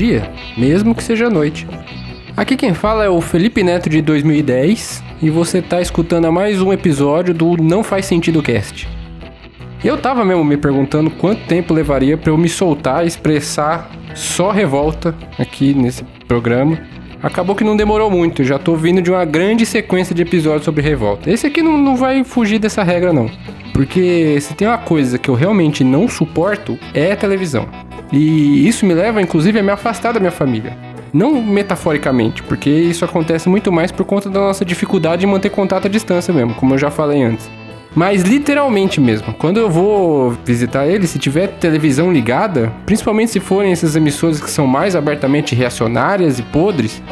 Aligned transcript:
dia, 0.00 0.30
mesmo 0.56 0.94
que 0.94 1.02
seja 1.02 1.28
noite. 1.28 1.66
Aqui 2.34 2.56
quem 2.56 2.72
fala 2.72 3.04
é 3.04 3.08
o 3.10 3.20
Felipe 3.20 3.62
Neto 3.62 3.90
de 3.90 4.00
2010 4.00 5.04
e 5.20 5.28
você 5.28 5.58
está 5.58 5.78
escutando 5.78 6.24
a 6.24 6.32
mais 6.32 6.62
um 6.62 6.72
episódio 6.72 7.34
do 7.34 7.54
Não 7.62 7.84
Faz 7.84 8.06
Sentido 8.06 8.42
Cast. 8.42 8.88
Eu 9.84 9.98
tava 9.98 10.24
mesmo 10.24 10.42
me 10.42 10.56
perguntando 10.56 11.10
quanto 11.10 11.46
tempo 11.46 11.74
levaria 11.74 12.16
para 12.16 12.30
eu 12.30 12.38
me 12.38 12.48
soltar 12.48 13.04
e 13.04 13.08
expressar 13.08 13.90
só 14.14 14.50
revolta 14.50 15.14
aqui 15.38 15.74
nesse 15.74 16.02
programa. 16.26 16.78
Acabou 17.22 17.54
que 17.54 17.62
não 17.64 17.76
demorou 17.76 18.10
muito, 18.10 18.42
já 18.42 18.58
tô 18.58 18.76
vindo 18.76 19.02
de 19.02 19.10
uma 19.10 19.26
grande 19.26 19.66
sequência 19.66 20.14
de 20.14 20.22
episódios 20.22 20.64
sobre 20.64 20.80
revolta. 20.80 21.30
Esse 21.30 21.46
aqui 21.46 21.60
não, 21.60 21.76
não 21.76 21.94
vai 21.94 22.24
fugir 22.24 22.58
dessa 22.58 22.82
regra, 22.82 23.12
não. 23.12 23.30
Porque 23.74 24.40
se 24.40 24.54
tem 24.54 24.66
uma 24.66 24.78
coisa 24.78 25.18
que 25.18 25.28
eu 25.28 25.34
realmente 25.34 25.84
não 25.84 26.08
suporto, 26.08 26.78
é 26.94 27.14
televisão. 27.14 27.68
E 28.12 28.66
isso 28.66 28.84
me 28.84 28.94
leva, 28.94 29.22
inclusive, 29.22 29.58
a 29.58 29.62
me 29.62 29.70
afastar 29.70 30.12
da 30.12 30.20
minha 30.20 30.32
família. 30.32 30.76
Não 31.12 31.42
metaforicamente, 31.42 32.42
porque 32.42 32.70
isso 32.70 33.04
acontece 33.04 33.48
muito 33.48 33.72
mais 33.72 33.90
por 33.90 34.04
conta 34.04 34.30
da 34.30 34.40
nossa 34.40 34.64
dificuldade 34.64 35.20
de 35.20 35.26
manter 35.26 35.50
contato 35.50 35.86
à 35.86 35.88
distância 35.90 36.32
mesmo, 36.32 36.54
como 36.54 36.74
eu 36.74 36.78
já 36.78 36.90
falei 36.90 37.22
antes. 37.22 37.50
Mas 37.94 38.22
literalmente 38.22 39.00
mesmo, 39.00 39.34
quando 39.34 39.58
eu 39.58 39.68
vou 39.68 40.30
visitar 40.44 40.86
ele, 40.86 41.08
se 41.08 41.18
tiver 41.18 41.48
televisão 41.48 42.12
ligada, 42.12 42.72
principalmente 42.86 43.32
se 43.32 43.40
forem 43.40 43.72
essas 43.72 43.96
emissoras 43.96 44.40
que 44.40 44.48
são 44.48 44.66
mais 44.66 44.94
abertamente 44.94 45.56
reacionárias 45.56 46.38
e 46.38 46.42
podres, 46.42 47.02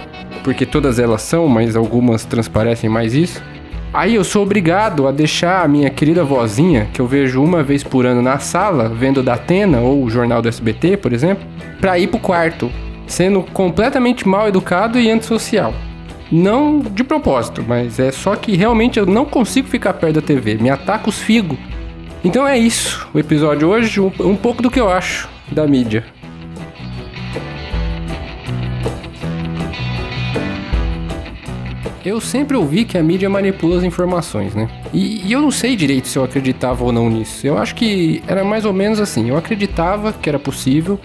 porque 0.44 0.64
todas 0.64 1.00
elas 1.00 1.22
são, 1.22 1.48
mas 1.48 1.74
algumas 1.74 2.24
transparecem 2.24 2.88
mais 2.88 3.12
isso. 3.12 3.42
Aí 3.92 4.17
eu 4.17 4.25
sou 4.25 4.42
obrigado 4.42 5.08
a 5.08 5.12
deixar 5.12 5.64
a 5.64 5.69
minha 5.69 5.89
querida 5.89 6.22
vozinha, 6.22 6.89
que 6.92 7.00
eu 7.00 7.06
vejo 7.06 7.42
uma 7.42 7.62
vez 7.62 7.83
por 7.83 8.05
ano 8.05 8.20
na 8.20 8.39
sala, 8.39 8.89
vendo 8.89 9.22
da 9.22 9.34
Atena 9.34 9.80
ou 9.80 10.05
o 10.05 10.11
jornal 10.11 10.42
do 10.42 10.48
SBT, 10.48 10.98
por 10.98 11.12
exemplo, 11.12 11.47
para 11.80 11.98
ir 11.98 12.08
pro 12.08 12.19
quarto, 12.20 12.70
sendo 13.06 13.42
completamente 13.42 14.28
mal 14.28 14.47
educado 14.47 15.00
e 15.00 15.11
antissocial. 15.11 15.72
Não 16.30 16.80
de 16.80 17.03
propósito, 17.03 17.64
mas 17.67 17.98
é 17.98 18.12
só 18.12 18.36
que 18.36 18.55
realmente 18.55 18.98
eu 18.98 19.06
não 19.06 19.25
consigo 19.25 19.67
ficar 19.67 19.95
perto 19.95 20.17
da 20.17 20.23
TV, 20.23 20.56
me 20.56 20.69
ataca 20.69 21.08
os 21.08 21.19
figos. 21.19 21.58
Então 22.23 22.47
é 22.47 22.58
isso, 22.58 23.08
o 23.14 23.19
episódio 23.19 23.69
hoje, 23.69 24.00
um, 24.00 24.36
pouco 24.36 24.61
do 24.61 24.70
que 24.70 24.78
eu 24.78 24.91
acho 24.91 25.28
da 25.50 25.67
mídia. 25.67 26.05
Eu 32.09 32.23
sempre 32.23 32.56
ouvi 32.56 32.87
que 32.87 32.97
a 32.97 33.03
mídia 33.03 33.28
manipula 33.28 33.77
as 33.77 33.84
informações, 33.84 34.55
né? 34.55 34.67
E, 34.95 35.27
e, 35.27 35.31
eu 35.31 35.42
não 35.42 35.51
sei 35.51 35.77
direito 35.77 36.09
se 36.09 36.19
eu 36.19 36.25
acreditava 36.25 36.83
ou 36.83 36.91
não 36.91 37.11
nisso. 37.11 37.47
Eu 37.47 37.59
acho 37.59 37.75
que 37.75 38.23
era 38.27 38.42
mais 38.42 38.64
ou 38.64 38.73
menos 38.73 38.98
assim. 38.98 39.28
Eu 39.28 39.37
acreditava 39.37 40.11
que 40.11 40.27
era 40.27 40.39
possível, 40.39 40.98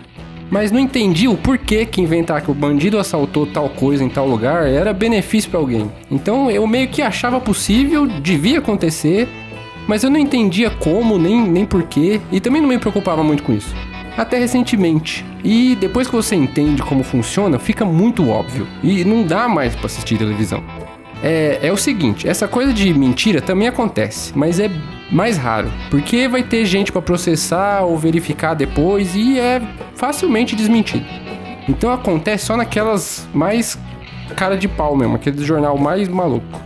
mas 0.50 0.72
não 0.72 0.80
entendi 0.80 1.28
o 1.28 1.36
porquê 1.36 1.86
que 1.86 2.00
inventar 2.00 2.42
que 2.42 2.50
o 2.50 2.54
bandido 2.54 2.98
assaltou 2.98 3.46
tal 3.46 3.68
coisa 3.68 4.02
em 4.02 4.08
tal 4.08 4.26
lugar 4.26 4.66
era 4.66 4.94
benefício 4.94 5.50
para 5.50 5.60
alguém. 5.60 5.92
Então 6.10 6.50
eu 6.50 6.66
meio 6.66 6.88
que 6.88 7.02
achava 7.02 7.38
possível, 7.38 8.08
devia 8.08 8.60
acontecer, 8.60 9.28
mas 9.86 10.06
eu 10.06 10.10
não 10.10 10.18
entendia 10.18 10.70
como, 10.70 11.20
nem, 11.20 11.42
nem 11.42 11.66
porquê, 11.66 12.22
e 12.32 12.40
também 12.40 12.62
não 12.62 12.70
me 12.70 12.80
preocupava 12.80 13.22
muito 13.22 13.44
com 13.44 13.52
isso. 13.52 13.76
Até 14.16 14.40
recentemente. 14.40 15.26
E 15.44 15.76
depois 15.76 16.08
que 16.08 16.16
você 16.16 16.34
entende 16.34 16.82
como 16.82 17.04
funciona, 17.04 17.60
fica 17.60 17.84
muito 17.84 18.30
óbvio. 18.30 18.66
E 18.82 19.04
não 19.04 19.24
dá 19.24 19.50
mais 19.50 19.76
para 19.76 19.88
assistir 19.88 20.18
televisão. 20.18 20.64
É, 21.24 21.60
é 21.64 21.72
o 21.72 21.78
seguinte, 21.78 22.28
essa 22.28 22.50
coisa 22.50 22.74
de 22.74 22.94
mentira 22.94 23.42
também 23.42 23.70
acontece, 23.70 24.34
mas 24.36 24.60
é 24.60 24.70
mais 25.10 25.38
raro, 25.38 25.72
porque 25.90 26.28
vai 26.28 26.44
ter 26.44 26.66
gente 26.66 26.92
para 26.92 27.02
processar 27.02 27.84
ou 27.84 27.98
verificar 27.98 28.54
depois 28.54 29.16
e 29.16 29.40
é 29.40 29.62
facilmente 29.96 30.54
desmentido. 30.54 31.06
Então 31.70 31.94
acontece 31.94 32.48
só 32.48 32.58
naquelas 32.58 33.26
mais 33.34 33.80
cara 34.36 34.58
de 34.58 34.68
pau 34.68 34.98
mesmo, 34.98 35.16
aquele 35.16 35.42
jornal 35.46 35.78
mais 35.78 36.10
maluco. 36.10 36.62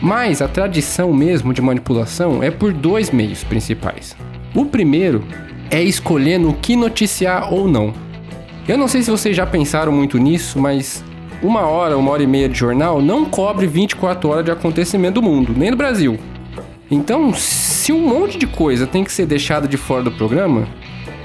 Mas 0.00 0.40
a 0.40 0.48
tradição 0.48 1.12
mesmo 1.12 1.52
de 1.52 1.60
manipulação 1.60 2.42
é 2.42 2.50
por 2.50 2.72
dois 2.72 3.10
meios 3.10 3.44
principais. 3.44 4.16
O 4.54 4.64
primeiro 4.64 5.22
é 5.70 5.82
escolher 5.82 6.38
no 6.38 6.54
que 6.54 6.74
noticiar 6.74 7.52
ou 7.52 7.68
não. 7.68 7.92
Eu 8.66 8.78
não 8.78 8.88
sei 8.88 9.02
se 9.02 9.10
vocês 9.10 9.36
já 9.36 9.46
pensaram 9.46 9.92
muito 9.92 10.16
nisso, 10.16 10.58
mas 10.58 11.04
uma 11.42 11.62
hora, 11.62 11.96
uma 11.96 12.10
hora 12.10 12.22
e 12.22 12.26
meia 12.26 12.48
de 12.48 12.58
jornal 12.58 13.00
não 13.00 13.24
cobre 13.24 13.66
24 13.66 14.28
horas 14.28 14.44
de 14.44 14.50
acontecimento 14.50 15.14
do 15.14 15.22
mundo, 15.22 15.54
nem 15.56 15.70
do 15.70 15.76
Brasil. 15.76 16.18
Então, 16.90 17.32
se 17.32 17.92
um 17.92 18.00
monte 18.00 18.36
de 18.36 18.46
coisa 18.46 18.86
tem 18.86 19.04
que 19.04 19.12
ser 19.12 19.26
deixada 19.26 19.68
de 19.68 19.76
fora 19.76 20.02
do 20.02 20.10
programa, 20.10 20.66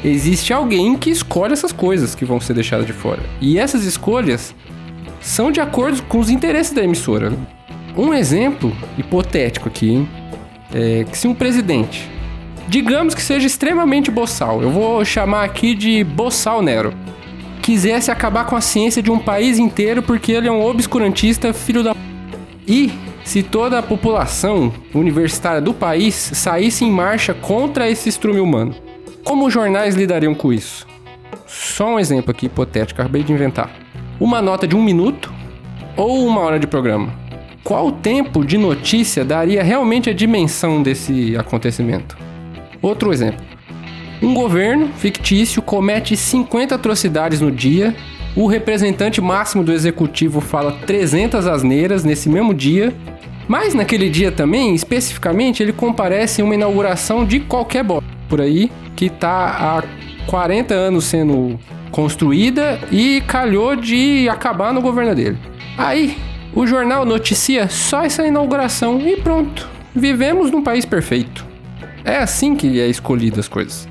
existe 0.04 0.54
alguém 0.54 0.96
que 0.96 1.10
escolhe 1.10 1.54
essas 1.54 1.72
coisas 1.72 2.14
que 2.14 2.24
vão 2.24 2.40
ser 2.40 2.54
deixadas 2.54 2.86
de 2.86 2.94
fora. 2.94 3.22
E 3.42 3.58
essas 3.58 3.84
escolhas 3.84 4.54
são 5.20 5.52
de 5.52 5.60
acordo 5.60 6.02
com 6.04 6.20
os 6.20 6.30
interesses 6.30 6.74
da 6.74 6.84
emissora. 6.84 7.34
Um 7.98 8.14
exemplo 8.14 8.76
hipotético 8.98 9.68
aqui, 9.68 9.90
hein? 9.90 10.10
É 10.74 11.04
que 11.04 11.18
se 11.18 11.28
um 11.28 11.34
presidente, 11.34 12.10
digamos 12.68 13.16
que 13.16 13.22
seja 13.22 13.48
extremamente 13.48 14.12
boçal, 14.12 14.62
eu 14.62 14.70
vou 14.70 15.04
chamar 15.04 15.44
aqui 15.44 15.74
de 15.74 16.04
boçal 16.04 16.62
Nero, 16.62 16.94
quisesse 17.66 18.12
acabar 18.12 18.46
com 18.46 18.56
a 18.56 18.62
ciência 18.62 19.02
de 19.02 19.10
um 19.10 19.18
país 19.18 19.58
inteiro 19.58 20.04
porque 20.04 20.32
ele 20.32 20.48
é 20.48 20.52
um 20.52 20.64
obscurantista 20.64 21.52
filho 21.52 21.84
da 21.84 21.96
e 22.68 22.92
se 23.24 23.42
toda 23.42 23.80
a 23.80 23.82
população 23.82 24.72
universitária 24.94 25.60
do 25.60 25.74
país 25.74 26.14
saísse 26.14 26.86
em 26.86 26.92
marcha 26.92 27.34
contra 27.34 27.90
esse 27.90 28.08
estrume 28.08 28.40
humano. 28.40 28.76
Como 29.24 29.48
os 29.48 29.54
jornais 29.54 29.96
lidariam 29.96 30.36
com 30.36 30.54
isso? 30.54 30.86
Só 31.48 31.96
um 31.96 32.00
exemplo 32.00 32.30
aqui 32.30 32.46
hipotético, 32.46 33.02
acabei 33.02 33.24
de 33.24 33.34
inventar. 33.34 33.72
Uma 34.20 34.44
nota 34.44 34.68
de 34.68 34.76
um 34.76 34.84
minuto 34.84 35.34
ou 35.98 36.24
uma 36.28 36.42
hora 36.42 36.60
de 36.60 36.68
programa? 36.68 37.12
Qual 37.64 37.92
tempo 37.92 38.46
de 38.46 38.60
notícia 38.60 39.26
daria 39.26 39.64
realmente 39.64 40.08
a 40.08 40.14
dimensão 40.14 40.84
desse 40.84 41.36
acontecimento? 41.36 42.16
Outro 42.80 43.12
exemplo. 43.12 43.55
Um 44.22 44.34
governo 44.34 44.90
fictício 44.98 45.62
comete 45.62 46.16
50 46.16 46.76
atrocidades 46.76 47.42
no 47.42 47.52
dia, 47.52 47.96
o 48.36 48.48
representante 48.48 49.22
máximo 49.22 49.64
do 49.64 49.72
executivo 49.72 50.42
fala 50.42 50.74
300 50.86 51.48
asneiras 51.48 52.04
nesse 52.04 52.30
mesmo 52.30 52.54
dia 52.54 52.94
mas 53.48 53.74
naquele 53.74 54.10
dia 54.10 54.32
também, 54.32 54.74
especificamente, 54.74 55.62
ele 55.62 55.72
comparece 55.72 56.42
em 56.42 56.44
uma 56.44 56.56
inauguração 56.56 57.24
de 57.26 57.40
qualquer 57.40 57.84
bola 57.84 58.04
por 58.28 58.42
aí, 58.42 58.72
que 58.96 59.10
tá 59.10 59.80
há 59.80 59.84
40 60.26 60.74
anos 60.74 61.06
sendo 61.06 61.60
construída 61.92 62.80
e 62.92 63.22
calhou 63.28 63.76
de 63.76 64.28
acabar 64.30 64.74
no 64.74 64.82
governo 64.82 65.14
dele. 65.14 65.38
Aí, 65.78 66.18
o 66.54 66.66
jornal 66.66 67.06
noticia 67.06 67.68
só 67.70 68.04
essa 68.04 68.26
inauguração 68.26 69.00
e 69.00 69.18
pronto. 69.18 69.70
Vivemos 69.94 70.50
num 70.50 70.64
país 70.64 70.84
perfeito. 70.84 71.46
É 72.04 72.18
assim 72.18 72.56
que 72.56 72.80
é 72.80 72.88
escolhido 72.88 73.40
as 73.40 73.48
coisas. 73.48 73.88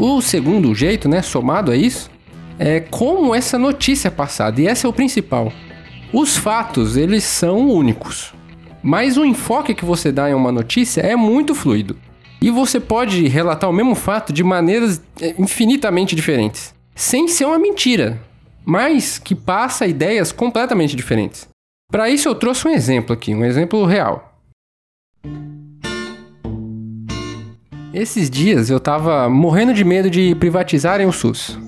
O 0.00 0.22
segundo 0.22 0.72
jeito, 0.76 1.08
né, 1.08 1.20
somado 1.22 1.72
a 1.72 1.76
isso, 1.76 2.08
é 2.56 2.78
como 2.78 3.34
essa 3.34 3.58
notícia 3.58 4.06
é 4.06 4.10
passada, 4.12 4.60
e 4.60 4.68
esse 4.68 4.86
é 4.86 4.88
o 4.88 4.92
principal. 4.92 5.52
Os 6.12 6.36
fatos, 6.36 6.96
eles 6.96 7.24
são 7.24 7.68
únicos. 7.68 8.32
Mas 8.80 9.16
o 9.16 9.24
enfoque 9.24 9.74
que 9.74 9.84
você 9.84 10.12
dá 10.12 10.30
em 10.30 10.34
uma 10.34 10.52
notícia 10.52 11.00
é 11.00 11.16
muito 11.16 11.52
fluido. 11.52 11.96
E 12.40 12.48
você 12.48 12.78
pode 12.78 13.26
relatar 13.26 13.68
o 13.68 13.72
mesmo 13.72 13.96
fato 13.96 14.32
de 14.32 14.44
maneiras 14.44 15.02
é, 15.20 15.34
infinitamente 15.36 16.14
diferentes, 16.14 16.72
sem 16.94 17.26
ser 17.26 17.46
uma 17.46 17.58
mentira, 17.58 18.20
mas 18.64 19.18
que 19.18 19.34
passa 19.34 19.84
ideias 19.84 20.30
completamente 20.30 20.94
diferentes. 20.94 21.48
Para 21.90 22.08
isso 22.08 22.28
eu 22.28 22.36
trouxe 22.36 22.68
um 22.68 22.70
exemplo 22.70 23.12
aqui, 23.12 23.34
um 23.34 23.44
exemplo 23.44 23.84
real. 23.84 24.27
Esses 27.98 28.30
dias 28.30 28.70
eu 28.70 28.78
tava 28.78 29.28
morrendo 29.28 29.74
de 29.74 29.82
medo 29.82 30.08
de 30.08 30.32
privatizarem 30.36 31.04
o 31.04 31.10
SUS. 31.10 31.58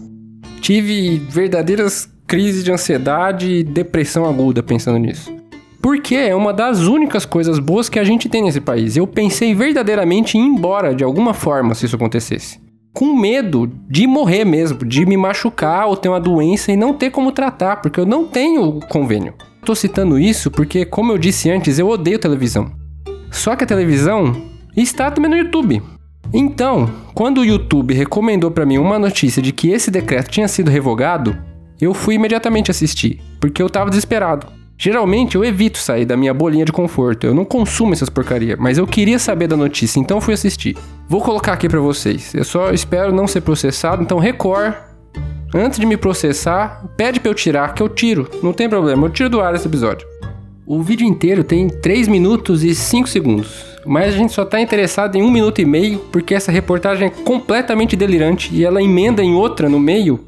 Tive 0.60 1.18
verdadeiras 1.18 2.08
crises 2.24 2.62
de 2.62 2.70
ansiedade 2.70 3.50
e 3.50 3.64
depressão 3.64 4.24
aguda 4.24 4.62
pensando 4.62 4.96
nisso. 4.96 5.34
Porque 5.82 6.14
é 6.14 6.32
uma 6.32 6.52
das 6.52 6.82
únicas 6.82 7.26
coisas 7.26 7.58
boas 7.58 7.88
que 7.88 7.98
a 7.98 8.04
gente 8.04 8.28
tem 8.28 8.44
nesse 8.44 8.60
país. 8.60 8.96
Eu 8.96 9.08
pensei 9.08 9.56
verdadeiramente 9.56 10.38
em 10.38 10.42
ir 10.42 10.46
embora 10.46 10.94
de 10.94 11.02
alguma 11.02 11.34
forma 11.34 11.74
se 11.74 11.86
isso 11.86 11.96
acontecesse. 11.96 12.60
Com 12.94 13.12
medo 13.12 13.68
de 13.88 14.06
morrer 14.06 14.44
mesmo, 14.44 14.84
de 14.86 15.04
me 15.04 15.16
machucar 15.16 15.88
ou 15.88 15.96
ter 15.96 16.10
uma 16.10 16.20
doença 16.20 16.70
e 16.70 16.76
não 16.76 16.94
ter 16.94 17.10
como 17.10 17.32
tratar, 17.32 17.78
porque 17.78 17.98
eu 17.98 18.06
não 18.06 18.24
tenho 18.24 18.78
convênio. 18.88 19.34
Tô 19.64 19.74
citando 19.74 20.16
isso 20.16 20.48
porque, 20.48 20.84
como 20.84 21.10
eu 21.10 21.18
disse 21.18 21.50
antes, 21.50 21.76
eu 21.76 21.88
odeio 21.88 22.20
televisão. 22.20 22.70
Só 23.32 23.56
que 23.56 23.64
a 23.64 23.66
televisão 23.66 24.40
está 24.76 25.10
também 25.10 25.28
no 25.28 25.36
YouTube. 25.36 25.82
Então, 26.32 26.90
quando 27.14 27.38
o 27.38 27.44
YouTube 27.44 27.94
recomendou 27.94 28.50
para 28.50 28.66
mim 28.66 28.78
uma 28.78 28.98
notícia 28.98 29.42
de 29.42 29.52
que 29.52 29.70
esse 29.70 29.90
decreto 29.90 30.30
tinha 30.30 30.46
sido 30.46 30.70
revogado, 30.70 31.36
eu 31.80 31.92
fui 31.92 32.14
imediatamente 32.14 32.70
assistir, 32.70 33.20
porque 33.40 33.62
eu 33.62 33.70
tava 33.70 33.90
desesperado. 33.90 34.46
Geralmente 34.78 35.36
eu 35.36 35.44
evito 35.44 35.76
sair 35.76 36.06
da 36.06 36.16
minha 36.16 36.32
bolinha 36.32 36.64
de 36.64 36.72
conforto. 36.72 37.26
Eu 37.26 37.34
não 37.34 37.44
consumo 37.44 37.92
essas 37.92 38.08
porcaria, 38.08 38.56
mas 38.58 38.78
eu 38.78 38.86
queria 38.86 39.18
saber 39.18 39.46
da 39.46 39.56
notícia, 39.56 40.00
então 40.00 40.20
fui 40.20 40.32
assistir. 40.32 40.76
Vou 41.08 41.20
colocar 41.20 41.52
aqui 41.52 41.68
para 41.68 41.80
vocês. 41.80 42.34
Eu 42.34 42.44
só 42.44 42.70
espero 42.70 43.12
não 43.12 43.26
ser 43.26 43.42
processado, 43.42 44.02
então 44.02 44.18
Record 44.18 44.74
Antes 45.52 45.80
de 45.80 45.86
me 45.86 45.96
processar, 45.96 46.88
pede 46.96 47.18
pra 47.18 47.28
eu 47.28 47.34
tirar, 47.34 47.74
que 47.74 47.82
eu 47.82 47.88
tiro. 47.88 48.30
Não 48.40 48.52
tem 48.52 48.68
problema, 48.68 49.06
eu 49.06 49.10
tiro 49.10 49.28
do 49.28 49.40
ar 49.40 49.52
esse 49.52 49.66
episódio. 49.66 50.06
O 50.64 50.80
vídeo 50.80 51.04
inteiro 51.04 51.42
tem 51.42 51.68
3 51.68 52.06
minutos 52.06 52.62
e 52.62 52.72
5 52.72 53.08
segundos, 53.08 53.64
mas 53.90 54.14
a 54.14 54.16
gente 54.16 54.32
só 54.32 54.44
tá 54.44 54.60
interessado 54.60 55.16
em 55.16 55.22
1 55.22 55.28
minuto 55.32 55.60
e 55.60 55.64
meio 55.64 55.98
porque 56.12 56.32
essa 56.32 56.52
reportagem 56.52 57.08
é 57.08 57.10
completamente 57.10 57.96
delirante 57.96 58.54
e 58.54 58.64
ela 58.64 58.80
emenda 58.80 59.20
em 59.20 59.34
outra 59.34 59.68
no 59.68 59.80
meio 59.80 60.24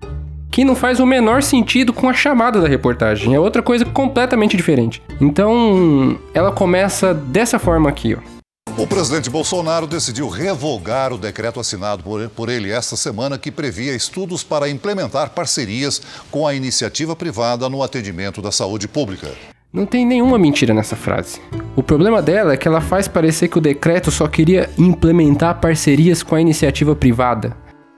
que 0.51 0.65
não 0.65 0.75
faz 0.75 0.99
o 0.99 1.07
menor 1.07 1.45
sentido 1.45 1.93
com 1.93 2.09
a 2.09 2.13
chamada 2.13 2.61
da 2.61 2.67
reportagem. 2.67 3.33
É 3.35 3.39
outra 3.39 3.63
coisa 3.63 3.85
completamente 3.85 4.57
diferente. 4.57 5.01
Então, 5.21 6.19
ela 6.35 6.51
começa 6.51 7.15
dessa 7.15 7.57
forma 7.57 7.89
aqui, 7.89 8.17
ó. 8.17 8.33
O 8.77 8.87
presidente 8.87 9.31
Bolsonaro 9.31 9.87
decidiu 9.87 10.29
revogar 10.29 11.13
o 11.13 11.19
decreto 11.19 11.61
assinado 11.61 12.03
por 12.35 12.49
ele 12.49 12.71
esta 12.71 12.97
semana 12.97 13.39
que 13.39 13.53
previa 13.53 13.95
estudos 13.95 14.43
para 14.43 14.69
implementar 14.69 15.31
parcerias 15.31 16.03
com 16.33 16.47
a 16.47 16.53
iniciativa 16.53 17.15
privada 17.15 17.69
no 17.69 17.83
atendimento 17.83 18.43
da 18.43 18.51
saúde 18.51 18.89
pública. 18.89 19.29
Não 19.73 19.87
tem 19.87 20.05
nenhuma 20.05 20.39
mentira 20.39 20.75
nessa 20.75 20.95
frase. 20.95 21.41
O 21.75 21.83
problema 21.83 22.21
dela 22.21 22.53
é 22.53 22.57
que 22.59 22.69
ela 22.69 22.83
faz 22.83 23.09
parecer 23.09 23.49
que 23.49 23.57
o 23.57 23.61
decreto 23.61 24.11
só 24.11 24.29
queria 24.29 24.69
implementar 24.77 25.63
parcerias 25.63 26.23
com 26.23 26.35
a 26.35 26.41
iniciativa 26.43 26.95
privada. 26.95 27.57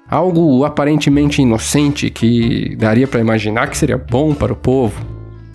Algo 0.09 0.65
aparentemente 0.65 1.43
inocente 1.43 2.11
que 2.11 2.77
daria 2.77 3.09
para 3.09 3.21
imaginar 3.21 3.69
que 3.69 3.77
seria 3.77 3.99
bom 3.99 4.33
para 4.33 4.53
o 4.53 4.57
povo. 4.57 5.05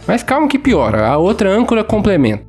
Mas 0.05 0.21
calma 0.21 0.49
que 0.49 0.59
piora, 0.59 1.07
a 1.07 1.17
outra 1.17 1.49
âncora 1.49 1.85
complementa. 1.85 2.43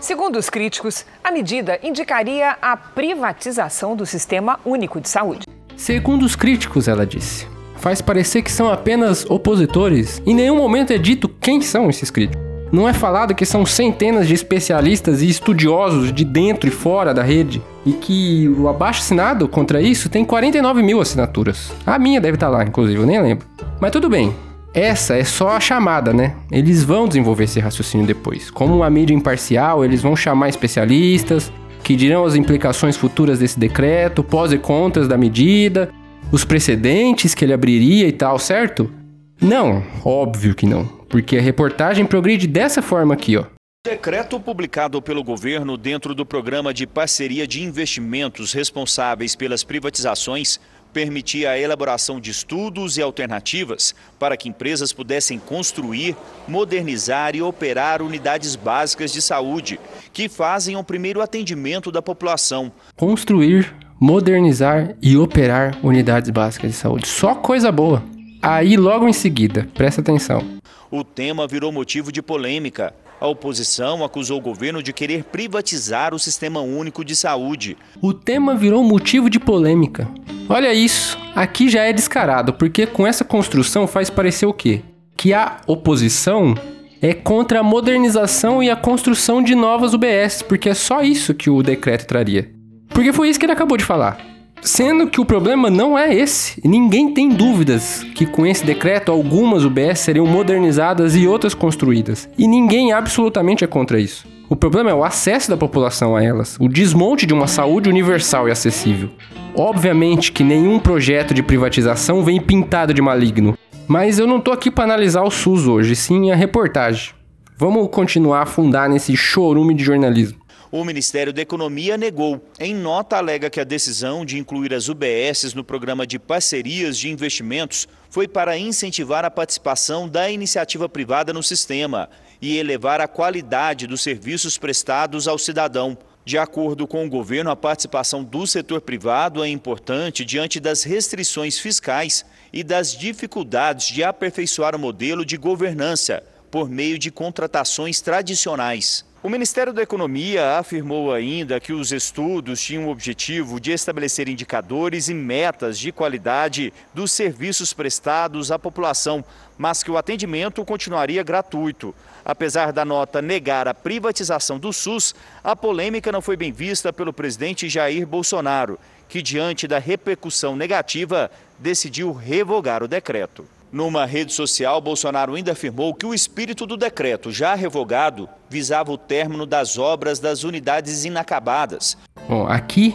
Segundo 0.00 0.36
os 0.36 0.48
críticos, 0.48 1.04
a 1.22 1.30
medida 1.30 1.78
indicaria 1.82 2.56
a 2.62 2.78
privatização 2.78 3.94
do 3.94 4.06
Sistema 4.06 4.58
Único 4.64 4.98
de 5.02 5.10
Saúde. 5.10 5.46
Segundo 5.76 6.22
os 6.22 6.34
críticos, 6.34 6.88
ela 6.88 7.04
disse, 7.04 7.46
faz 7.76 8.00
parecer 8.00 8.40
que 8.40 8.50
são 8.50 8.72
apenas 8.72 9.28
opositores. 9.28 10.22
Em 10.24 10.34
nenhum 10.34 10.56
momento 10.56 10.94
é 10.94 10.98
dito 10.98 11.28
quem 11.28 11.60
são 11.60 11.90
esses 11.90 12.10
críticos. 12.10 12.51
Não 12.72 12.88
é 12.88 12.94
falado 12.94 13.34
que 13.34 13.44
são 13.44 13.66
centenas 13.66 14.26
de 14.26 14.32
especialistas 14.32 15.20
e 15.20 15.28
estudiosos 15.28 16.10
de 16.10 16.24
dentro 16.24 16.66
e 16.66 16.72
fora 16.72 17.12
da 17.12 17.22
rede 17.22 17.60
e 17.84 17.92
que 17.92 18.48
o 18.56 18.66
abaixo 18.66 19.00
assinado 19.00 19.46
contra 19.46 19.82
isso 19.82 20.08
tem 20.08 20.24
49 20.24 20.82
mil 20.82 20.98
assinaturas. 20.98 21.70
A 21.84 21.98
minha 21.98 22.18
deve 22.18 22.36
estar 22.36 22.46
tá 22.46 22.52
lá, 22.52 22.64
inclusive, 22.64 22.98
eu 22.98 23.04
nem 23.04 23.20
lembro. 23.20 23.46
Mas 23.78 23.90
tudo 23.90 24.08
bem, 24.08 24.34
essa 24.72 25.14
é 25.14 25.22
só 25.22 25.50
a 25.50 25.60
chamada, 25.60 26.14
né? 26.14 26.34
Eles 26.50 26.82
vão 26.82 27.06
desenvolver 27.06 27.44
esse 27.44 27.60
raciocínio 27.60 28.06
depois. 28.06 28.50
Como 28.50 28.74
uma 28.74 28.88
mídia 28.88 29.12
imparcial, 29.12 29.84
eles 29.84 30.00
vão 30.00 30.16
chamar 30.16 30.48
especialistas 30.48 31.52
que 31.84 31.94
dirão 31.94 32.24
as 32.24 32.36
implicações 32.36 32.96
futuras 32.96 33.40
desse 33.40 33.60
decreto, 33.60 34.24
pós 34.24 34.50
e 34.50 34.56
contras 34.56 35.06
da 35.06 35.18
medida, 35.18 35.90
os 36.30 36.42
precedentes 36.42 37.34
que 37.34 37.44
ele 37.44 37.52
abriria 37.52 38.08
e 38.08 38.12
tal, 38.12 38.38
certo? 38.38 38.90
Não, 39.38 39.82
óbvio 40.04 40.54
que 40.54 40.64
não 40.64 41.01
porque 41.12 41.36
a 41.36 41.42
reportagem 41.42 42.06
progride 42.06 42.46
dessa 42.46 42.80
forma 42.80 43.12
aqui, 43.12 43.36
ó. 43.36 43.44
Decreto 43.84 44.40
publicado 44.40 45.02
pelo 45.02 45.22
governo 45.22 45.76
dentro 45.76 46.14
do 46.14 46.24
programa 46.24 46.72
de 46.72 46.86
parceria 46.86 47.46
de 47.46 47.62
investimentos 47.62 48.52
responsáveis 48.52 49.36
pelas 49.36 49.62
privatizações 49.62 50.58
permitia 50.92 51.50
a 51.50 51.58
elaboração 51.58 52.20
de 52.20 52.30
estudos 52.30 52.96
e 52.96 53.02
alternativas 53.02 53.94
para 54.18 54.36
que 54.36 54.48
empresas 54.48 54.92
pudessem 54.92 55.38
construir, 55.38 56.16
modernizar 56.46 57.34
e 57.34 57.42
operar 57.42 58.00
unidades 58.00 58.56
básicas 58.56 59.12
de 59.12 59.20
saúde, 59.20 59.80
que 60.12 60.28
fazem 60.28 60.76
o 60.76 60.84
primeiro 60.84 61.20
atendimento 61.20 61.90
da 61.90 62.00
população. 62.00 62.72
Construir, 62.96 63.74
modernizar 64.00 64.94
e 65.02 65.16
operar 65.16 65.78
unidades 65.82 66.30
básicas 66.30 66.70
de 66.70 66.76
saúde. 66.76 67.08
Só 67.08 67.34
coisa 67.34 67.72
boa. 67.72 68.02
Aí, 68.40 68.76
logo 68.76 69.08
em 69.08 69.12
seguida, 69.12 69.68
presta 69.74 70.00
atenção. 70.00 70.61
O 70.94 71.02
tema 71.02 71.46
virou 71.46 71.72
motivo 71.72 72.12
de 72.12 72.20
polêmica. 72.20 72.94
A 73.18 73.26
oposição 73.26 74.04
acusou 74.04 74.36
o 74.36 74.42
governo 74.42 74.82
de 74.82 74.92
querer 74.92 75.24
privatizar 75.24 76.14
o 76.14 76.18
Sistema 76.18 76.60
Único 76.60 77.02
de 77.02 77.16
Saúde. 77.16 77.78
O 78.02 78.12
tema 78.12 78.54
virou 78.54 78.84
motivo 78.84 79.30
de 79.30 79.40
polêmica. 79.40 80.06
Olha 80.50 80.74
isso, 80.74 81.18
aqui 81.34 81.70
já 81.70 81.80
é 81.80 81.94
descarado, 81.94 82.52
porque 82.52 82.86
com 82.86 83.06
essa 83.06 83.24
construção 83.24 83.86
faz 83.86 84.10
parecer 84.10 84.44
o 84.44 84.52
quê? 84.52 84.82
Que 85.16 85.32
a 85.32 85.62
oposição 85.66 86.54
é 87.00 87.14
contra 87.14 87.60
a 87.60 87.62
modernização 87.62 88.62
e 88.62 88.68
a 88.68 88.76
construção 88.76 89.42
de 89.42 89.54
novas 89.54 89.94
UBS, 89.94 90.42
porque 90.42 90.68
é 90.68 90.74
só 90.74 91.00
isso 91.00 91.32
que 91.32 91.48
o 91.48 91.62
decreto 91.62 92.06
traria. 92.06 92.52
Porque 92.90 93.14
foi 93.14 93.30
isso 93.30 93.40
que 93.40 93.46
ele 93.46 93.52
acabou 93.52 93.78
de 93.78 93.84
falar. 93.84 94.31
Sendo 94.64 95.08
que 95.08 95.20
o 95.20 95.24
problema 95.24 95.68
não 95.68 95.98
é 95.98 96.14
esse. 96.14 96.60
Ninguém 96.64 97.12
tem 97.12 97.28
dúvidas 97.28 98.06
que 98.14 98.24
com 98.24 98.46
esse 98.46 98.64
decreto 98.64 99.10
algumas 99.10 99.64
UBS 99.64 99.98
seriam 99.98 100.24
modernizadas 100.24 101.16
e 101.16 101.26
outras 101.26 101.52
construídas. 101.52 102.28
E 102.38 102.46
ninguém 102.46 102.92
absolutamente 102.92 103.64
é 103.64 103.66
contra 103.66 103.98
isso. 103.98 104.24
O 104.48 104.54
problema 104.54 104.88
é 104.88 104.94
o 104.94 105.02
acesso 105.02 105.50
da 105.50 105.56
população 105.56 106.14
a 106.14 106.22
elas, 106.22 106.56
o 106.60 106.68
desmonte 106.68 107.26
de 107.26 107.34
uma 107.34 107.48
saúde 107.48 107.88
universal 107.88 108.48
e 108.48 108.52
acessível. 108.52 109.10
Obviamente 109.52 110.30
que 110.30 110.44
nenhum 110.44 110.78
projeto 110.78 111.34
de 111.34 111.42
privatização 111.42 112.22
vem 112.22 112.40
pintado 112.40 112.94
de 112.94 113.02
maligno, 113.02 113.58
mas 113.88 114.20
eu 114.20 114.28
não 114.28 114.40
tô 114.40 114.52
aqui 114.52 114.70
para 114.70 114.84
analisar 114.84 115.22
o 115.22 115.30
SUS 115.30 115.66
hoje, 115.66 115.96
sim 115.96 116.30
a 116.30 116.36
reportagem. 116.36 117.14
Vamos 117.58 117.88
continuar 117.90 118.38
a 118.38 118.42
afundar 118.42 118.88
nesse 118.88 119.16
chorume 119.16 119.74
de 119.74 119.82
jornalismo. 119.82 120.41
O 120.74 120.86
Ministério 120.86 121.34
da 121.34 121.42
Economia 121.42 121.98
negou. 121.98 122.42
Em 122.58 122.74
nota, 122.74 123.18
alega 123.18 123.50
que 123.50 123.60
a 123.60 123.64
decisão 123.64 124.24
de 124.24 124.38
incluir 124.38 124.72
as 124.72 124.88
UBSs 124.88 125.54
no 125.54 125.62
programa 125.62 126.06
de 126.06 126.18
parcerias 126.18 126.96
de 126.96 127.10
investimentos 127.10 127.86
foi 128.08 128.26
para 128.26 128.56
incentivar 128.56 129.22
a 129.22 129.30
participação 129.30 130.08
da 130.08 130.30
iniciativa 130.30 130.88
privada 130.88 131.30
no 131.30 131.42
sistema 131.42 132.08
e 132.40 132.56
elevar 132.56 133.02
a 133.02 133.06
qualidade 133.06 133.86
dos 133.86 134.00
serviços 134.00 134.56
prestados 134.56 135.28
ao 135.28 135.36
cidadão. 135.36 135.98
De 136.24 136.38
acordo 136.38 136.86
com 136.86 137.04
o 137.04 137.10
governo, 137.10 137.50
a 137.50 137.56
participação 137.56 138.24
do 138.24 138.46
setor 138.46 138.80
privado 138.80 139.44
é 139.44 139.48
importante 139.48 140.24
diante 140.24 140.58
das 140.58 140.84
restrições 140.84 141.58
fiscais 141.58 142.24
e 142.50 142.64
das 142.64 142.96
dificuldades 142.96 143.88
de 143.88 144.02
aperfeiçoar 144.02 144.74
o 144.74 144.78
modelo 144.78 145.22
de 145.22 145.36
governança 145.36 146.24
por 146.52 146.68
meio 146.68 146.98
de 146.98 147.10
contratações 147.10 148.02
tradicionais. 148.02 149.06
O 149.22 149.28
Ministério 149.30 149.72
da 149.72 149.80
Economia 149.80 150.58
afirmou 150.58 151.14
ainda 151.14 151.58
que 151.58 151.72
os 151.72 151.92
estudos 151.92 152.60
tinham 152.60 152.88
o 152.88 152.90
objetivo 152.90 153.58
de 153.58 153.72
estabelecer 153.72 154.28
indicadores 154.28 155.08
e 155.08 155.14
metas 155.14 155.78
de 155.78 155.90
qualidade 155.90 156.70
dos 156.92 157.10
serviços 157.10 157.72
prestados 157.72 158.52
à 158.52 158.58
população, 158.58 159.24
mas 159.56 159.82
que 159.82 159.90
o 159.90 159.96
atendimento 159.96 160.62
continuaria 160.62 161.22
gratuito. 161.22 161.94
Apesar 162.22 162.70
da 162.70 162.84
nota 162.84 163.22
negar 163.22 163.66
a 163.66 163.72
privatização 163.72 164.58
do 164.58 164.74
SUS, 164.74 165.14
a 165.42 165.56
polêmica 165.56 166.12
não 166.12 166.20
foi 166.20 166.36
bem 166.36 166.52
vista 166.52 166.92
pelo 166.92 167.14
presidente 167.14 167.66
Jair 167.66 168.06
Bolsonaro, 168.06 168.78
que, 169.08 169.22
diante 169.22 169.66
da 169.66 169.78
repercussão 169.78 170.54
negativa, 170.54 171.30
decidiu 171.58 172.12
revogar 172.12 172.82
o 172.82 172.88
decreto. 172.88 173.46
Numa 173.72 174.04
rede 174.04 174.34
social, 174.34 174.82
Bolsonaro 174.82 175.34
ainda 175.34 175.52
afirmou 175.52 175.94
que 175.94 176.04
o 176.04 176.12
espírito 176.12 176.66
do 176.66 176.76
decreto 176.76 177.32
já 177.32 177.54
revogado 177.54 178.28
visava 178.50 178.92
o 178.92 178.98
término 178.98 179.46
das 179.46 179.78
obras 179.78 180.18
das 180.18 180.44
unidades 180.44 181.06
inacabadas. 181.06 181.96
Bom, 182.28 182.46
aqui 182.46 182.94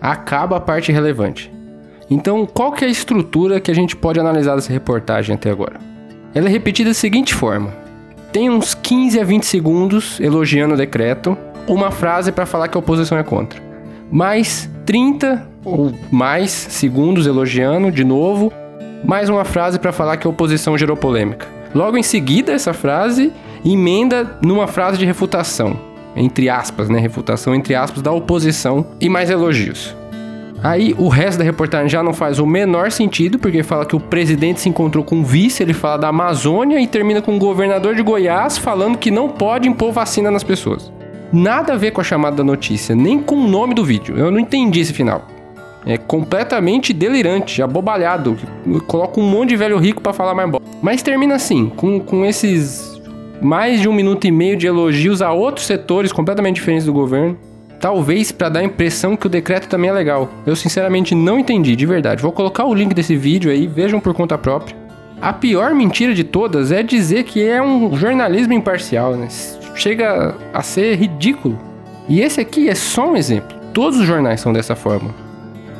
acaba 0.00 0.56
a 0.56 0.60
parte 0.60 0.90
relevante. 0.90 1.48
Então, 2.10 2.44
qual 2.44 2.72
que 2.72 2.84
é 2.84 2.88
a 2.88 2.90
estrutura 2.90 3.60
que 3.60 3.70
a 3.70 3.74
gente 3.74 3.94
pode 3.94 4.18
analisar 4.18 4.56
dessa 4.56 4.72
reportagem 4.72 5.36
até 5.36 5.48
agora? 5.48 5.78
Ela 6.34 6.48
é 6.48 6.50
repetida 6.50 6.90
da 6.90 6.94
seguinte 6.94 7.32
forma: 7.32 7.72
tem 8.32 8.50
uns 8.50 8.74
15 8.74 9.20
a 9.20 9.24
20 9.24 9.46
segundos 9.46 10.18
elogiando 10.18 10.74
o 10.74 10.76
decreto, 10.76 11.38
uma 11.68 11.92
frase 11.92 12.32
para 12.32 12.46
falar 12.46 12.66
que 12.66 12.76
a 12.76 12.80
oposição 12.80 13.16
é 13.16 13.22
contra. 13.22 13.62
Mais 14.10 14.68
30 14.84 15.48
ou 15.64 15.94
mais 16.10 16.50
segundos 16.50 17.28
elogiando 17.28 17.92
de 17.92 18.02
novo 18.02 18.52
mais 19.06 19.28
uma 19.28 19.44
frase 19.44 19.78
para 19.78 19.92
falar 19.92 20.16
que 20.16 20.26
a 20.26 20.30
oposição 20.30 20.76
gerou 20.76 20.96
polêmica. 20.96 21.46
Logo 21.72 21.96
em 21.96 22.02
seguida, 22.02 22.52
essa 22.52 22.74
frase 22.74 23.32
emenda 23.64 24.38
numa 24.42 24.66
frase 24.66 24.98
de 24.98 25.06
refutação, 25.06 25.78
entre 26.16 26.50
aspas, 26.50 26.88
né? 26.88 26.98
Refutação 26.98 27.54
entre 27.54 27.74
aspas 27.74 28.02
da 28.02 28.10
oposição 28.10 28.84
e 29.00 29.08
mais 29.08 29.30
elogios. 29.30 29.94
Aí 30.62 30.94
o 30.98 31.08
resto 31.08 31.38
da 31.38 31.44
reportagem 31.44 31.88
já 31.88 32.02
não 32.02 32.12
faz 32.12 32.40
o 32.40 32.46
menor 32.46 32.90
sentido, 32.90 33.38
porque 33.38 33.62
fala 33.62 33.86
que 33.86 33.94
o 33.94 34.00
presidente 34.00 34.60
se 34.60 34.68
encontrou 34.68 35.04
com 35.04 35.20
o 35.20 35.24
vice, 35.24 35.62
ele 35.62 35.74
fala 35.74 35.98
da 35.98 36.08
Amazônia 36.08 36.80
e 36.80 36.86
termina 36.86 37.22
com 37.22 37.36
o 37.36 37.38
governador 37.38 37.94
de 37.94 38.02
Goiás 38.02 38.58
falando 38.58 38.98
que 38.98 39.10
não 39.10 39.28
pode 39.28 39.68
impor 39.68 39.92
vacina 39.92 40.30
nas 40.30 40.42
pessoas. 40.42 40.90
Nada 41.32 41.74
a 41.74 41.76
ver 41.76 41.92
com 41.92 42.00
a 42.00 42.04
chamada 42.04 42.36
da 42.36 42.44
notícia, 42.44 42.94
nem 42.94 43.20
com 43.20 43.36
o 43.36 43.46
nome 43.46 43.74
do 43.74 43.84
vídeo. 43.84 44.18
Eu 44.18 44.30
não 44.30 44.40
entendi 44.40 44.80
esse 44.80 44.92
final. 44.92 45.35
É 45.86 45.96
completamente 45.96 46.92
delirante, 46.92 47.62
abobalhado. 47.62 48.36
Coloca 48.88 49.20
um 49.20 49.22
monte 49.22 49.50
de 49.50 49.56
velho 49.56 49.78
rico 49.78 50.02
para 50.02 50.12
falar 50.12 50.34
mais 50.34 50.50
bosta. 50.50 50.68
Mas 50.82 51.00
termina 51.00 51.36
assim, 51.36 51.68
com, 51.68 52.00
com 52.00 52.24
esses 52.24 53.00
mais 53.40 53.80
de 53.80 53.88
um 53.88 53.92
minuto 53.92 54.26
e 54.26 54.32
meio 54.32 54.56
de 54.56 54.66
elogios 54.66 55.22
a 55.22 55.32
outros 55.32 55.66
setores 55.66 56.12
completamente 56.12 56.56
diferentes 56.56 56.86
do 56.86 56.92
governo. 56.92 57.38
Talvez 57.80 58.32
para 58.32 58.48
dar 58.48 58.60
a 58.60 58.64
impressão 58.64 59.16
que 59.16 59.26
o 59.26 59.30
decreto 59.30 59.68
também 59.68 59.90
é 59.90 59.92
legal. 59.92 60.28
Eu 60.44 60.56
sinceramente 60.56 61.14
não 61.14 61.38
entendi, 61.38 61.76
de 61.76 61.86
verdade. 61.86 62.22
Vou 62.22 62.32
colocar 62.32 62.64
o 62.64 62.74
link 62.74 62.92
desse 62.92 63.14
vídeo 63.14 63.50
aí, 63.50 63.66
vejam 63.66 64.00
por 64.00 64.12
conta 64.12 64.36
própria. 64.36 64.74
A 65.20 65.32
pior 65.32 65.74
mentira 65.74 66.12
de 66.12 66.24
todas 66.24 66.72
é 66.72 66.82
dizer 66.82 67.24
que 67.24 67.46
é 67.46 67.62
um 67.62 67.94
jornalismo 67.96 68.52
imparcial, 68.52 69.14
né? 69.14 69.28
Chega 69.74 70.34
a 70.52 70.62
ser 70.62 70.96
ridículo. 70.96 71.58
E 72.08 72.20
esse 72.20 72.40
aqui 72.40 72.68
é 72.68 72.74
só 72.74 73.10
um 73.10 73.16
exemplo. 73.16 73.56
Todos 73.72 73.98
os 73.98 74.06
jornais 74.06 74.40
são 74.40 74.52
dessa 74.52 74.74
forma. 74.74 75.25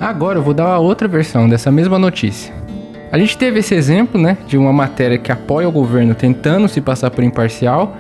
Agora 0.00 0.38
eu 0.38 0.42
vou 0.42 0.52
dar 0.52 0.66
uma 0.66 0.78
outra 0.78 1.08
versão 1.08 1.48
dessa 1.48 1.70
mesma 1.72 1.98
notícia. 1.98 2.52
A 3.10 3.18
gente 3.18 3.38
teve 3.38 3.60
esse 3.60 3.74
exemplo, 3.74 4.20
né, 4.20 4.36
de 4.46 4.58
uma 4.58 4.72
matéria 4.72 5.16
que 5.16 5.32
apoia 5.32 5.68
o 5.68 5.72
governo 5.72 6.14
tentando 6.14 6.68
se 6.68 6.80
passar 6.80 7.10
por 7.10 7.24
imparcial. 7.24 7.96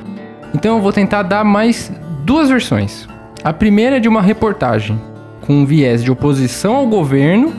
Então 0.54 0.76
eu 0.76 0.82
vou 0.82 0.92
tentar 0.92 1.22
dar 1.22 1.44
mais 1.44 1.90
duas 2.24 2.48
versões. 2.48 3.08
A 3.42 3.52
primeira 3.52 3.96
é 3.96 4.00
de 4.00 4.08
uma 4.08 4.20
reportagem 4.20 5.00
com 5.46 5.54
um 5.54 5.64
viés 5.64 6.02
de 6.02 6.10
oposição 6.10 6.74
ao 6.74 6.86
governo, 6.86 7.52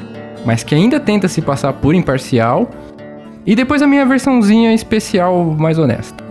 mas 0.46 0.64
que 0.64 0.76
ainda 0.76 1.00
tenta 1.00 1.28
se 1.28 1.42
passar 1.42 1.74
por 1.74 1.96
imparcial. 1.96 2.70
E 3.46 3.56
depois 3.56 3.82
a 3.82 3.88
minha 3.88 4.06
versãozinha 4.06 4.74
especial 4.74 5.46
mais 5.58 5.80
honesta. 5.80 6.27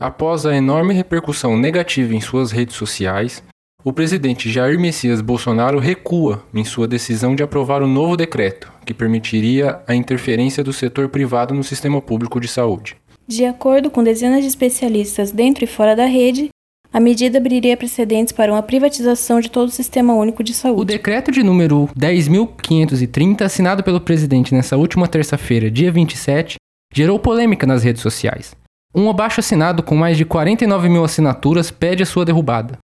Após 0.00 0.46
a 0.46 0.54
enorme 0.54 0.94
repercussão 0.94 1.58
negativa 1.58 2.14
em 2.14 2.20
suas 2.20 2.52
redes 2.52 2.76
sociais, 2.76 3.42
o 3.84 3.92
presidente 3.92 4.48
Jair 4.48 4.78
Messias 4.78 5.20
Bolsonaro 5.20 5.80
recua 5.80 6.44
em 6.54 6.64
sua 6.64 6.86
decisão 6.86 7.34
de 7.34 7.42
aprovar 7.42 7.82
o 7.82 7.84
um 7.84 7.92
novo 7.92 8.16
decreto 8.16 8.72
que 8.86 8.94
permitiria 8.94 9.80
a 9.88 9.94
interferência 9.96 10.62
do 10.62 10.72
setor 10.72 11.08
privado 11.08 11.52
no 11.52 11.64
sistema 11.64 12.00
público 12.00 12.40
de 12.40 12.46
saúde. 12.46 12.96
De 13.26 13.44
acordo 13.44 13.90
com 13.90 14.04
dezenas 14.04 14.42
de 14.42 14.46
especialistas 14.46 15.32
dentro 15.32 15.64
e 15.64 15.66
fora 15.66 15.96
da 15.96 16.06
rede, 16.06 16.48
a 16.92 17.00
medida 17.00 17.38
abriria 17.38 17.76
precedentes 17.76 18.32
para 18.32 18.52
uma 18.52 18.62
privatização 18.62 19.40
de 19.40 19.50
todo 19.50 19.68
o 19.68 19.72
Sistema 19.72 20.14
Único 20.14 20.44
de 20.44 20.54
Saúde. 20.54 20.80
O 20.80 20.84
decreto 20.84 21.32
de 21.32 21.42
número 21.42 21.88
10.530, 21.98 23.42
assinado 23.42 23.82
pelo 23.82 24.00
presidente 24.00 24.54
nessa 24.54 24.76
última 24.76 25.08
terça-feira, 25.08 25.70
dia 25.70 25.90
27, 25.90 26.56
gerou 26.94 27.18
polêmica 27.18 27.66
nas 27.66 27.82
redes 27.82 28.00
sociais. 28.00 28.56
Um 28.98 29.08
abaixo 29.08 29.38
assinado 29.38 29.80
com 29.80 29.94
mais 29.94 30.16
de 30.16 30.24
49 30.24 30.88
mil 30.88 31.04
assinaturas 31.04 31.70
pede 31.70 32.02
a 32.02 32.06
sua 32.06 32.24
derrubada. 32.24 32.78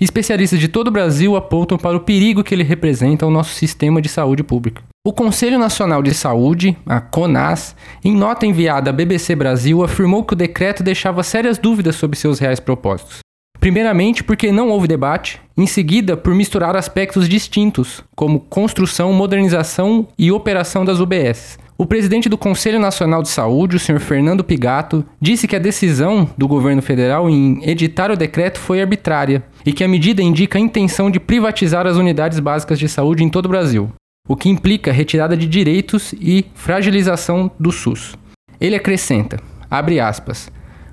Especialistas 0.00 0.58
de 0.58 0.66
todo 0.66 0.88
o 0.88 0.90
Brasil 0.90 1.36
apontam 1.36 1.78
para 1.78 1.96
o 1.96 2.00
perigo 2.00 2.42
que 2.42 2.52
ele 2.52 2.64
representa 2.64 3.24
ao 3.24 3.30
nosso 3.30 3.54
sistema 3.54 4.02
de 4.02 4.08
saúde 4.08 4.42
pública. 4.42 4.82
O 5.06 5.12
Conselho 5.12 5.60
Nacional 5.60 6.02
de 6.02 6.12
Saúde, 6.12 6.76
a 6.84 7.00
CONAS, 7.00 7.76
em 8.04 8.12
nota 8.12 8.46
enviada 8.46 8.90
à 8.90 8.92
BBC 8.92 9.36
Brasil, 9.36 9.84
afirmou 9.84 10.24
que 10.24 10.32
o 10.32 10.36
decreto 10.36 10.82
deixava 10.82 11.22
sérias 11.22 11.56
dúvidas 11.56 11.94
sobre 11.94 12.18
seus 12.18 12.40
reais 12.40 12.58
propósitos. 12.58 13.20
Primeiramente, 13.60 14.24
porque 14.24 14.50
não 14.50 14.70
houve 14.70 14.88
debate, 14.88 15.40
em 15.56 15.68
seguida, 15.68 16.16
por 16.16 16.34
misturar 16.34 16.74
aspectos 16.74 17.28
distintos, 17.28 18.02
como 18.16 18.40
construção, 18.40 19.12
modernização 19.12 20.08
e 20.18 20.32
operação 20.32 20.84
das 20.84 20.98
UBS, 20.98 21.60
o 21.80 21.86
presidente 21.86 22.28
do 22.28 22.36
Conselho 22.36 22.78
Nacional 22.78 23.22
de 23.22 23.30
Saúde, 23.30 23.76
o 23.76 23.80
senhor 23.80 24.02
Fernando 24.02 24.44
Pigato, 24.44 25.02
disse 25.18 25.48
que 25.48 25.56
a 25.56 25.58
decisão 25.58 26.28
do 26.36 26.46
governo 26.46 26.82
federal 26.82 27.30
em 27.30 27.58
editar 27.66 28.10
o 28.10 28.16
decreto 28.18 28.58
foi 28.58 28.82
arbitrária 28.82 29.42
e 29.64 29.72
que 29.72 29.82
a 29.82 29.88
medida 29.88 30.22
indica 30.22 30.58
a 30.58 30.60
intenção 30.60 31.10
de 31.10 31.18
privatizar 31.18 31.86
as 31.86 31.96
unidades 31.96 32.38
básicas 32.38 32.78
de 32.78 32.86
saúde 32.86 33.24
em 33.24 33.30
todo 33.30 33.46
o 33.46 33.48
Brasil, 33.48 33.90
o 34.28 34.36
que 34.36 34.50
implica 34.50 34.92
retirada 34.92 35.34
de 35.34 35.46
direitos 35.46 36.12
e 36.20 36.44
fragilização 36.54 37.50
do 37.58 37.72
SUS. 37.72 38.14
Ele 38.60 38.76
acrescenta, 38.76 39.40
abre 39.70 40.00
aspas, 40.00 40.52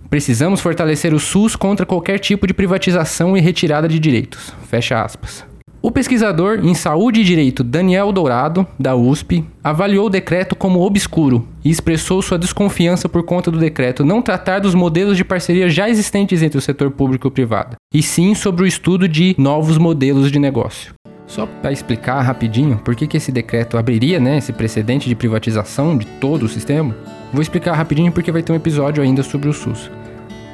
precisamos 0.10 0.62
fortalecer 0.62 1.14
o 1.14 1.20
SUS 1.20 1.58
contra 1.58 1.86
qualquer 1.86 2.18
tipo 2.18 2.48
de 2.48 2.54
privatização 2.54 3.36
e 3.36 3.42
retirada 3.42 3.90
de 3.90 4.00
direitos, 4.00 4.54
fecha 4.70 5.04
aspas. 5.04 5.46
O 5.88 5.92
pesquisador 5.98 6.60
em 6.66 6.74
saúde 6.74 7.22
e 7.22 7.24
direito 7.24 7.64
Daniel 7.64 8.12
Dourado, 8.12 8.68
da 8.78 8.94
USP, 8.94 9.46
avaliou 9.64 10.08
o 10.08 10.10
decreto 10.10 10.54
como 10.54 10.82
obscuro 10.82 11.48
e 11.64 11.70
expressou 11.70 12.22
sua 12.22 12.38
desconfiança 12.38 13.08
por 13.08 13.24
conta 13.24 13.50
do 13.50 13.58
decreto 13.58 14.04
não 14.04 14.22
tratar 14.22 14.60
dos 14.60 14.76
modelos 14.76 15.16
de 15.16 15.24
parceria 15.24 15.70
já 15.70 15.90
existentes 15.90 16.44
entre 16.44 16.58
o 16.58 16.62
setor 16.62 16.92
público 16.92 17.30
e 17.30 17.32
privado, 17.32 17.78
e 17.94 18.04
sim 18.04 18.36
sobre 18.36 18.64
o 18.64 18.68
estudo 18.68 19.08
de 19.08 19.34
novos 19.38 19.78
modelos 19.78 20.30
de 20.30 20.38
negócio. 20.40 20.94
Só 21.26 21.46
para 21.46 21.72
explicar 21.72 22.20
rapidinho 22.20 22.82
por 22.84 22.94
que, 22.94 23.08
que 23.08 23.16
esse 23.16 23.32
decreto 23.32 23.78
abriria 23.78 24.20
né, 24.20 24.40
esse 24.40 24.52
precedente 24.52 25.08
de 25.08 25.16
privatização 25.16 25.98
de 25.98 26.06
todo 26.06 26.44
o 26.44 26.50
sistema, 26.50 26.94
vou 27.32 27.42
explicar 27.42 27.76
rapidinho 27.76 28.12
porque 28.12 28.30
vai 28.30 28.44
ter 28.44 28.52
um 28.52 28.58
episódio 28.58 29.02
ainda 29.02 29.24
sobre 29.24 29.48
o 29.48 29.54
SUS. 29.54 29.90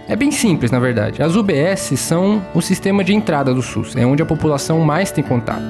É 0.07 0.15
bem 0.15 0.31
simples, 0.31 0.69
na 0.69 0.79
verdade. 0.79 1.24
As 1.24 1.36
UBS 1.36 1.93
são 1.98 2.41
o 2.53 2.62
sistema 2.62 3.03
de 3.03 3.13
entrada 3.13 3.53
do 3.53 3.62
SUS, 3.62 3.95
é 3.95 4.05
onde 4.05 4.22
a 4.22 4.25
população 4.25 4.81
mais 4.81 5.12
tem 5.12 5.24
contato. 5.24 5.63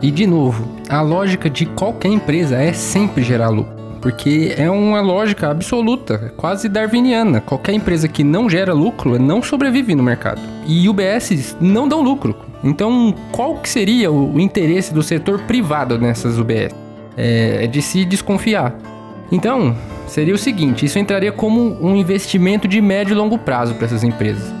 E 0.00 0.10
de 0.10 0.26
novo, 0.26 0.68
a 0.88 1.00
lógica 1.00 1.50
de 1.50 1.66
qualquer 1.66 2.08
empresa 2.08 2.56
é 2.56 2.72
sempre 2.72 3.22
gerar 3.22 3.48
lucro, 3.48 3.74
porque 4.00 4.54
é 4.56 4.70
uma 4.70 5.00
lógica 5.00 5.50
absoluta, 5.50 6.32
quase 6.36 6.68
darwiniana. 6.68 7.40
Qualquer 7.40 7.72
empresa 7.74 8.08
que 8.08 8.24
não 8.24 8.48
gera 8.48 8.72
lucro 8.72 9.18
não 9.18 9.42
sobrevive 9.42 9.94
no 9.94 10.02
mercado. 10.02 10.40
E 10.66 10.88
UBS 10.88 11.56
não 11.60 11.86
dão 11.86 12.02
lucro. 12.02 12.34
Então, 12.62 13.14
qual 13.32 13.56
que 13.56 13.68
seria 13.68 14.10
o 14.10 14.40
interesse 14.40 14.92
do 14.92 15.02
setor 15.02 15.42
privado 15.42 15.98
nessas 15.98 16.38
UBS? 16.38 16.74
É, 17.16 17.64
é 17.64 17.66
de 17.66 17.82
se 17.82 18.04
desconfiar. 18.04 18.74
Então, 19.30 19.76
seria 20.06 20.34
o 20.34 20.38
seguinte: 20.38 20.84
isso 20.84 20.98
entraria 20.98 21.32
como 21.32 21.76
um 21.80 21.94
investimento 21.96 22.66
de 22.68 22.80
médio 22.80 23.12
e 23.12 23.16
longo 23.16 23.38
prazo 23.38 23.74
para 23.74 23.86
essas 23.86 24.04
empresas. 24.04 24.52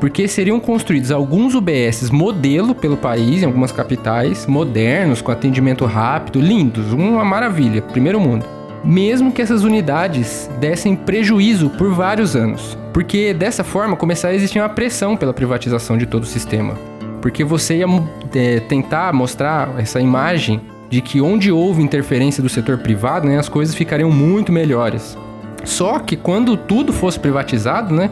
Porque 0.00 0.28
seriam 0.28 0.60
construídos 0.60 1.10
alguns 1.10 1.54
UBSs 1.54 2.12
modelo 2.12 2.74
pelo 2.74 2.96
país, 2.96 3.42
em 3.42 3.46
algumas 3.46 3.72
capitais, 3.72 4.46
modernos, 4.46 5.20
com 5.20 5.32
atendimento 5.32 5.84
rápido, 5.84 6.40
lindos, 6.40 6.92
uma 6.92 7.24
maravilha, 7.24 7.82
primeiro 7.82 8.20
mundo. 8.20 8.44
Mesmo 8.84 9.32
que 9.32 9.42
essas 9.42 9.64
unidades 9.64 10.48
dessem 10.60 10.94
prejuízo 10.94 11.68
por 11.70 11.92
vários 11.92 12.36
anos. 12.36 12.78
Porque 12.92 13.34
dessa 13.34 13.64
forma 13.64 13.96
começaria 13.96 14.36
a 14.36 14.38
existir 14.38 14.60
uma 14.60 14.68
pressão 14.68 15.16
pela 15.16 15.34
privatização 15.34 15.98
de 15.98 16.06
todo 16.06 16.22
o 16.22 16.26
sistema. 16.26 16.74
Porque 17.20 17.42
você 17.42 17.78
ia 17.78 17.86
é, 18.34 18.60
tentar 18.60 19.12
mostrar 19.12 19.74
essa 19.78 20.00
imagem 20.00 20.60
de 20.90 21.00
que 21.00 21.20
onde 21.20 21.52
houve 21.52 21.82
interferência 21.82 22.42
do 22.42 22.48
setor 22.48 22.78
privado, 22.78 23.26
né, 23.26 23.38
as 23.38 23.48
coisas 23.48 23.74
ficariam 23.74 24.10
muito 24.10 24.52
melhores. 24.52 25.16
Só 25.64 25.98
que 25.98 26.16
quando 26.16 26.56
tudo 26.56 26.92
fosse 26.92 27.18
privatizado, 27.18 27.94
né, 27.94 28.10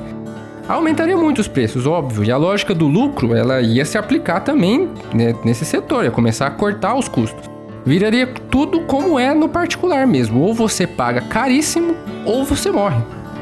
aumentaria 0.68 1.16
muito 1.16 1.40
os 1.40 1.48
preços, 1.48 1.86
óbvio. 1.86 2.24
E 2.24 2.30
a 2.30 2.36
lógica 2.36 2.74
do 2.74 2.86
lucro, 2.86 3.34
ela 3.34 3.60
ia 3.60 3.84
se 3.84 3.96
aplicar 3.96 4.40
também 4.40 4.90
né, 5.14 5.34
nesse 5.44 5.64
setor, 5.64 6.04
ia 6.04 6.10
começar 6.10 6.46
a 6.46 6.50
cortar 6.50 6.94
os 6.94 7.08
custos. 7.08 7.48
Viraria 7.84 8.26
tudo 8.50 8.80
como 8.80 9.18
é 9.18 9.32
no 9.32 9.48
particular 9.48 10.06
mesmo. 10.08 10.40
Ou 10.40 10.52
você 10.52 10.88
paga 10.88 11.20
caríssimo, 11.20 11.94
ou 12.24 12.44
você 12.44 12.72
morre. 12.72 13.00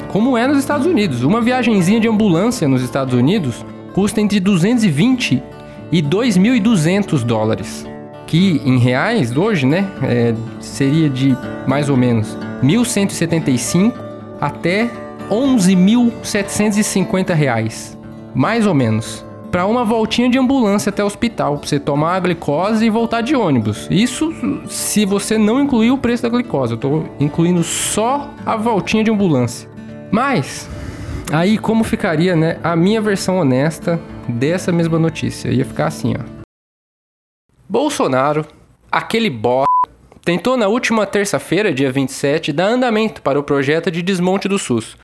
Como 0.08 0.36
é 0.36 0.46
nos 0.46 0.58
Estados 0.58 0.86
Unidos. 0.86 1.24
Uma 1.24 1.40
viagemzinha 1.40 1.98
de 1.98 2.06
ambulância 2.06 2.68
nos 2.68 2.82
Estados 2.82 3.14
Unidos 3.14 3.64
custa 3.94 4.20
entre 4.20 4.38
220 4.38 5.42
e 5.90 6.02
2.200 6.02 7.24
dólares 7.24 7.93
que 8.26 8.60
em 8.64 8.78
reais 8.78 9.36
hoje, 9.36 9.66
né, 9.66 9.86
é, 10.02 10.34
seria 10.60 11.08
de 11.08 11.36
mais 11.66 11.88
ou 11.88 11.96
menos 11.96 12.36
1.175 12.62 13.92
até 14.40 14.90
11.750 15.30 17.34
reais, 17.34 17.98
mais 18.34 18.66
ou 18.66 18.74
menos, 18.74 19.24
para 19.50 19.66
uma 19.66 19.84
voltinha 19.84 20.28
de 20.28 20.38
ambulância 20.38 20.90
até 20.90 21.04
o 21.04 21.06
hospital, 21.06 21.58
pra 21.58 21.68
você 21.68 21.78
tomar 21.78 22.16
a 22.16 22.20
glicose 22.20 22.84
e 22.84 22.90
voltar 22.90 23.20
de 23.20 23.36
ônibus. 23.36 23.86
Isso 23.90 24.32
se 24.66 25.04
você 25.04 25.38
não 25.38 25.62
incluir 25.62 25.92
o 25.92 25.98
preço 25.98 26.24
da 26.24 26.28
glicose, 26.28 26.72
eu 26.72 26.76
estou 26.76 27.04
incluindo 27.20 27.62
só 27.62 28.30
a 28.44 28.56
voltinha 28.56 29.04
de 29.04 29.10
ambulância. 29.10 29.68
Mas 30.10 30.68
aí 31.32 31.56
como 31.56 31.84
ficaria, 31.84 32.34
né, 32.34 32.58
a 32.64 32.74
minha 32.74 33.00
versão 33.00 33.38
honesta 33.38 34.00
dessa 34.28 34.72
mesma 34.72 34.98
notícia? 34.98 35.50
Ia 35.50 35.64
ficar 35.64 35.86
assim, 35.86 36.14
ó. 36.18 36.33
Bolsonaro, 37.74 38.46
aquele 38.88 39.28
bó, 39.28 39.64
tentou 40.24 40.56
na 40.56 40.68
última 40.68 41.04
terça-feira, 41.06 41.74
dia 41.74 41.90
27, 41.90 42.52
dar 42.52 42.66
andamento 42.66 43.20
para 43.20 43.36
o 43.36 43.42
projeto 43.42 43.90
de 43.90 44.00
desmonte 44.00 44.46
do 44.46 44.60
SUS, 44.60 44.96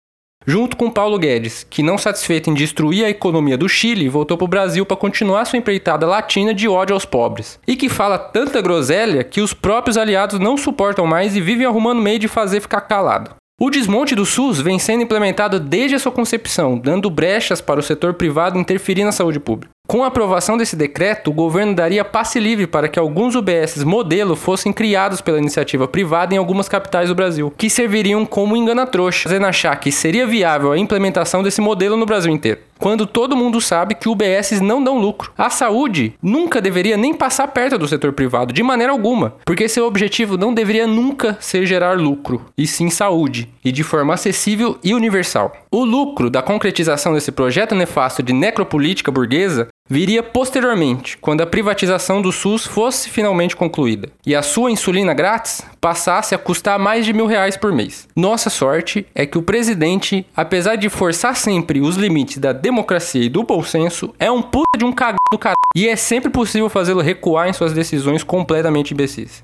junto 0.46 0.76
com 0.76 0.88
Paulo 0.88 1.18
Guedes, 1.18 1.66
que 1.68 1.82
não 1.82 1.98
satisfeito 1.98 2.48
em 2.48 2.54
destruir 2.54 3.04
a 3.04 3.10
economia 3.10 3.58
do 3.58 3.68
Chile, 3.68 4.08
voltou 4.08 4.38
para 4.38 4.44
o 4.44 4.48
Brasil 4.48 4.86
para 4.86 4.96
continuar 4.96 5.46
sua 5.46 5.58
empreitada 5.58 6.06
latina 6.06 6.54
de 6.54 6.68
ódio 6.68 6.94
aos 6.94 7.04
pobres, 7.04 7.58
e 7.66 7.74
que 7.74 7.88
fala 7.88 8.16
tanta 8.16 8.62
groselha 8.62 9.24
que 9.24 9.40
os 9.40 9.52
próprios 9.52 9.96
aliados 9.96 10.38
não 10.38 10.56
suportam 10.56 11.08
mais 11.08 11.34
e 11.34 11.40
vivem 11.40 11.66
arrumando 11.66 12.00
meio 12.00 12.20
de 12.20 12.28
fazer 12.28 12.60
ficar 12.60 12.82
calado. 12.82 13.34
O 13.60 13.68
desmonte 13.68 14.14
do 14.14 14.24
SUS 14.24 14.60
vem 14.60 14.78
sendo 14.78 15.02
implementado 15.02 15.58
desde 15.58 15.96
a 15.96 15.98
sua 15.98 16.12
concepção, 16.12 16.78
dando 16.78 17.10
brechas 17.10 17.60
para 17.60 17.80
o 17.80 17.82
setor 17.82 18.14
privado 18.14 18.60
interferir 18.60 19.02
na 19.02 19.10
saúde 19.10 19.40
pública. 19.40 19.72
Com 19.90 20.04
a 20.04 20.06
aprovação 20.06 20.56
desse 20.56 20.76
decreto, 20.76 21.32
o 21.32 21.34
governo 21.34 21.74
daria 21.74 22.04
passe 22.04 22.38
livre 22.38 22.64
para 22.64 22.88
que 22.88 22.96
alguns 22.96 23.34
UBSs 23.34 23.84
modelo 23.84 24.36
fossem 24.36 24.72
criados 24.72 25.20
pela 25.20 25.40
iniciativa 25.40 25.88
privada 25.88 26.32
em 26.32 26.38
algumas 26.38 26.68
capitais 26.68 27.08
do 27.08 27.14
Brasil, 27.16 27.52
que 27.56 27.68
serviriam 27.68 28.24
como 28.24 28.56
engana-trouxa, 28.56 29.24
fazendo 29.24 29.46
achar 29.46 29.74
que 29.80 29.90
seria 29.90 30.28
viável 30.28 30.70
a 30.70 30.78
implementação 30.78 31.42
desse 31.42 31.60
modelo 31.60 31.96
no 31.96 32.06
Brasil 32.06 32.30
inteiro. 32.30 32.60
quando 32.78 33.06
todo 33.06 33.36
mundo 33.36 33.60
sabe 33.60 33.94
que 33.94 34.08
UBSs 34.08 34.62
não 34.62 34.82
dão 34.82 34.98
lucro. 34.98 35.30
A 35.36 35.50
saúde 35.50 36.14
nunca 36.22 36.62
deveria 36.62 36.96
nem 36.96 37.12
passar 37.12 37.48
perto 37.48 37.76
do 37.76 37.86
setor 37.86 38.12
privado, 38.14 38.54
de 38.54 38.62
maneira 38.62 38.90
alguma, 38.90 39.34
porque 39.44 39.68
seu 39.68 39.86
objetivo 39.86 40.38
não 40.38 40.54
deveria 40.54 40.86
nunca 40.86 41.36
ser 41.40 41.66
gerar 41.66 41.98
lucro, 41.98 42.46
e 42.56 42.66
sim 42.66 42.88
saúde, 42.88 43.50
e 43.62 43.70
de 43.70 43.82
forma 43.82 44.14
acessível 44.14 44.78
e 44.82 44.94
universal. 44.94 45.52
O 45.70 45.84
lucro 45.84 46.30
da 46.30 46.40
concretização 46.40 47.12
desse 47.12 47.30
projeto 47.30 47.74
nefasto 47.74 48.22
de 48.22 48.32
necropolítica 48.32 49.12
burguesa 49.12 49.68
viria 49.90 50.22
posteriormente, 50.22 51.18
quando 51.18 51.40
a 51.40 51.46
privatização 51.46 52.22
do 52.22 52.30
SUS 52.30 52.64
fosse 52.64 53.10
finalmente 53.10 53.56
concluída 53.56 54.08
e 54.24 54.36
a 54.36 54.42
sua 54.42 54.70
insulina 54.70 55.12
grátis 55.12 55.62
passasse 55.80 56.32
a 56.32 56.38
custar 56.38 56.78
mais 56.78 57.04
de 57.04 57.12
mil 57.12 57.26
reais 57.26 57.56
por 57.56 57.72
mês. 57.72 58.06
Nossa 58.14 58.48
sorte 58.48 59.04
é 59.12 59.26
que 59.26 59.36
o 59.36 59.42
presidente, 59.42 60.24
apesar 60.36 60.76
de 60.76 60.88
forçar 60.88 61.34
sempre 61.34 61.80
os 61.80 61.96
limites 61.96 62.38
da 62.38 62.52
democracia 62.52 63.24
e 63.24 63.28
do 63.28 63.42
bom 63.42 63.64
senso, 63.64 64.14
é 64.16 64.30
um 64.30 64.40
puta 64.40 64.78
de 64.78 64.84
um 64.84 64.92
cagado 64.92 65.18
do 65.32 65.38
caralho 65.38 65.56
e 65.74 65.88
é 65.88 65.96
sempre 65.96 66.30
possível 66.30 66.68
fazê-lo 66.68 67.00
recuar 67.00 67.48
em 67.48 67.52
suas 67.52 67.72
decisões 67.72 68.22
completamente 68.22 68.94
imbecis. 68.94 69.42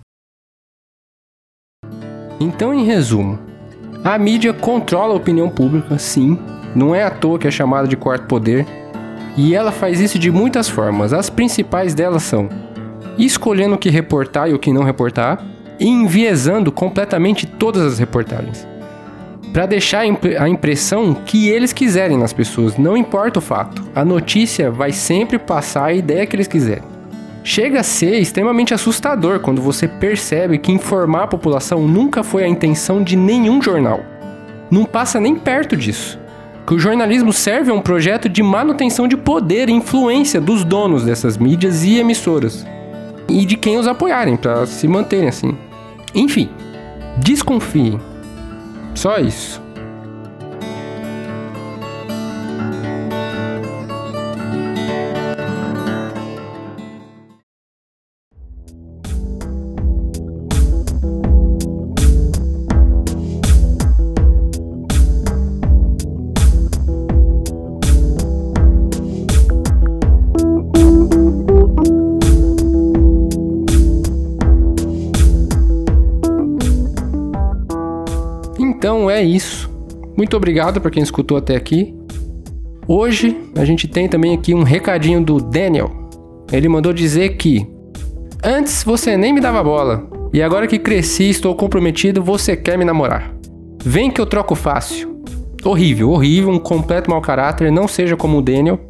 Então, 2.38 2.72
em 2.72 2.84
resumo, 2.84 3.38
a 4.04 4.16
mídia 4.16 4.52
controla 4.52 5.14
a 5.14 5.16
opinião 5.16 5.48
pública, 5.48 5.98
sim, 5.98 6.38
não 6.74 6.94
é 6.94 7.02
à 7.02 7.10
toa 7.10 7.38
que 7.38 7.48
é 7.48 7.50
chamada 7.50 7.88
de 7.88 7.96
quarto 7.96 8.26
poder 8.26 8.85
e 9.36 9.54
ela 9.54 9.70
faz 9.70 10.00
isso 10.00 10.18
de 10.18 10.30
muitas 10.30 10.68
formas. 10.68 11.12
As 11.12 11.28
principais 11.28 11.94
delas 11.94 12.22
são 12.22 12.48
escolhendo 13.18 13.74
o 13.74 13.78
que 13.78 13.90
reportar 13.90 14.48
e 14.48 14.54
o 14.54 14.58
que 14.58 14.72
não 14.72 14.82
reportar, 14.82 15.44
e 15.78 15.86
enviesando 15.86 16.72
completamente 16.72 17.46
todas 17.46 17.82
as 17.82 17.98
reportagens. 17.98 18.66
Para 19.52 19.66
deixar 19.66 20.00
a 20.00 20.48
impressão 20.48 21.14
que 21.14 21.48
eles 21.48 21.72
quiserem 21.72 22.18
nas 22.18 22.32
pessoas, 22.32 22.76
não 22.76 22.96
importa 22.96 23.38
o 23.38 23.42
fato. 23.42 23.82
A 23.94 24.04
notícia 24.04 24.70
vai 24.70 24.92
sempre 24.92 25.38
passar 25.38 25.84
a 25.84 25.92
ideia 25.92 26.26
que 26.26 26.36
eles 26.36 26.48
quiserem. 26.48 26.84
Chega 27.42 27.80
a 27.80 27.82
ser 27.82 28.18
extremamente 28.18 28.74
assustador 28.74 29.40
quando 29.40 29.62
você 29.62 29.86
percebe 29.86 30.58
que 30.58 30.72
informar 30.72 31.24
a 31.24 31.28
população 31.28 31.86
nunca 31.86 32.22
foi 32.22 32.44
a 32.44 32.48
intenção 32.48 33.02
de 33.02 33.16
nenhum 33.16 33.62
jornal. 33.62 34.00
Não 34.70 34.84
passa 34.84 35.20
nem 35.20 35.36
perto 35.36 35.76
disso 35.76 36.18
que 36.66 36.74
o 36.74 36.78
jornalismo 36.78 37.32
serve 37.32 37.70
a 37.70 37.74
um 37.74 37.80
projeto 37.80 38.28
de 38.28 38.42
manutenção 38.42 39.06
de 39.06 39.16
poder 39.16 39.68
e 39.68 39.72
influência 39.72 40.40
dos 40.40 40.64
donos 40.64 41.04
dessas 41.04 41.38
mídias 41.38 41.84
e 41.84 41.98
emissoras 41.98 42.66
e 43.28 43.44
de 43.44 43.56
quem 43.56 43.78
os 43.78 43.86
apoiarem 43.86 44.36
para 44.36 44.66
se 44.66 44.88
manterem 44.88 45.28
assim. 45.28 45.56
Enfim, 46.14 46.48
desconfiem. 47.18 48.00
Só 48.94 49.18
isso. 49.18 49.65
Muito 80.26 80.36
obrigado 80.36 80.80
para 80.80 80.90
quem 80.90 81.04
escutou 81.04 81.36
até 81.36 81.54
aqui. 81.54 81.94
Hoje 82.88 83.38
a 83.56 83.64
gente 83.64 83.86
tem 83.86 84.08
também 84.08 84.34
aqui 84.34 84.52
um 84.52 84.64
recadinho 84.64 85.22
do 85.22 85.38
Daniel. 85.38 85.88
Ele 86.50 86.68
mandou 86.68 86.92
dizer 86.92 87.36
que 87.36 87.64
antes 88.42 88.82
você 88.82 89.16
nem 89.16 89.32
me 89.32 89.40
dava 89.40 89.62
bola 89.62 90.10
e 90.32 90.42
agora 90.42 90.66
que 90.66 90.80
cresci 90.80 91.22
e 91.22 91.30
estou 91.30 91.54
comprometido, 91.54 92.24
você 92.24 92.56
quer 92.56 92.76
me 92.76 92.84
namorar. 92.84 93.32
Vem 93.84 94.10
que 94.10 94.20
eu 94.20 94.26
troco 94.26 94.56
fácil. 94.56 95.22
Horrível, 95.64 96.10
horrível, 96.10 96.50
um 96.50 96.58
completo 96.58 97.08
mau 97.08 97.20
caráter, 97.20 97.70
não 97.70 97.86
seja 97.86 98.16
como 98.16 98.38
o 98.38 98.42
Daniel. 98.42 98.80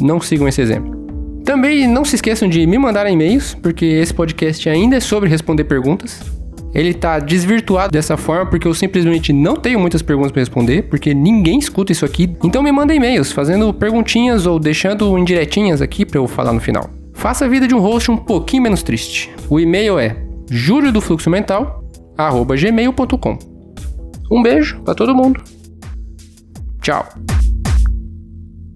Não 0.00 0.18
sigam 0.18 0.48
esse 0.48 0.62
exemplo. 0.62 0.96
Também 1.44 1.86
não 1.86 2.06
se 2.06 2.14
esqueçam 2.14 2.48
de 2.48 2.66
me 2.66 2.78
mandar 2.78 3.06
e-mails, 3.06 3.54
porque 3.54 3.84
esse 3.84 4.14
podcast 4.14 4.66
ainda 4.66 4.96
é 4.96 5.00
sobre 5.00 5.28
responder 5.28 5.64
perguntas 5.64 6.35
ele 6.76 6.92
tá 6.92 7.18
desvirtuado 7.18 7.92
dessa 7.92 8.18
forma 8.18 8.44
porque 8.46 8.68
eu 8.68 8.74
simplesmente 8.74 9.32
não 9.32 9.56
tenho 9.56 9.80
muitas 9.80 10.02
perguntas 10.02 10.30
para 10.30 10.42
responder, 10.42 10.82
porque 10.82 11.14
ninguém 11.14 11.58
escuta 11.58 11.90
isso 11.90 12.04
aqui. 12.04 12.36
Então 12.44 12.62
me 12.62 12.70
manda 12.70 12.94
e-mails 12.94 13.32
fazendo 13.32 13.72
perguntinhas 13.72 14.44
ou 14.44 14.58
deixando 14.58 15.16
indiretinhas 15.16 15.80
aqui 15.80 16.04
para 16.04 16.18
eu 16.18 16.28
falar 16.28 16.52
no 16.52 16.60
final. 16.60 16.90
Faça 17.14 17.46
a 17.46 17.48
vida 17.48 17.66
de 17.66 17.74
um 17.74 17.80
host 17.80 18.10
um 18.10 18.16
pouquinho 18.16 18.64
menos 18.64 18.82
triste. 18.82 19.30
O 19.48 19.58
e-mail 19.58 19.98
é 19.98 20.22
juliodofluxomental@gmail.com. 20.50 23.38
Um 24.30 24.42
beijo 24.42 24.78
para 24.84 24.94
todo 24.94 25.14
mundo. 25.14 25.42
Tchau. 26.82 27.08